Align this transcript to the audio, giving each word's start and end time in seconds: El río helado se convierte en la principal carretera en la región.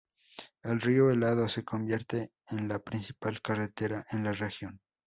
El 0.63 0.81
río 0.81 1.11
helado 1.11 1.47
se 1.47 1.63
convierte 1.63 2.31
en 2.49 2.67
la 2.67 2.79
principal 2.79 3.39
carretera 3.39 4.03
en 4.09 4.23
la 4.23 4.33
región. 4.33 4.81